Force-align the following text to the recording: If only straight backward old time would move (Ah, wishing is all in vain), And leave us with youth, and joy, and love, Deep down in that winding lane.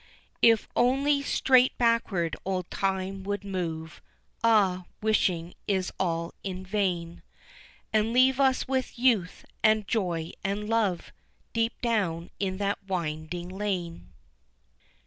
If 0.41 0.67
only 0.75 1.21
straight 1.21 1.77
backward 1.77 2.35
old 2.43 2.71
time 2.71 3.21
would 3.25 3.43
move 3.43 4.01
(Ah, 4.43 4.85
wishing 4.99 5.53
is 5.67 5.91
all 5.99 6.33
in 6.43 6.65
vain), 6.65 7.21
And 7.93 8.11
leave 8.11 8.39
us 8.39 8.67
with 8.67 8.97
youth, 8.97 9.45
and 9.61 9.87
joy, 9.87 10.31
and 10.43 10.67
love, 10.67 11.11
Deep 11.53 11.79
down 11.83 12.31
in 12.39 12.57
that 12.57 12.79
winding 12.87 13.49
lane. 13.49 14.09